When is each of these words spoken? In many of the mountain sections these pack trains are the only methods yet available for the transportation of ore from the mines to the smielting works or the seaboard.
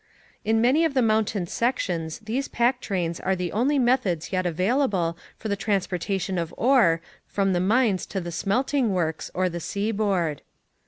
In 0.43 0.61
many 0.61 0.83
of 0.83 0.95
the 0.95 1.01
mountain 1.03 1.45
sections 1.45 2.17
these 2.25 2.47
pack 2.47 2.81
trains 2.81 3.19
are 3.19 3.35
the 3.35 3.51
only 3.51 3.77
methods 3.77 4.31
yet 4.33 4.47
available 4.47 5.15
for 5.37 5.47
the 5.47 5.55
transportation 5.55 6.39
of 6.39 6.51
ore 6.57 7.01
from 7.27 7.53
the 7.53 7.59
mines 7.59 8.07
to 8.07 8.19
the 8.19 8.31
smielting 8.31 8.87
works 8.87 9.29
or 9.35 9.47
the 9.47 9.59
seaboard. 9.59 10.41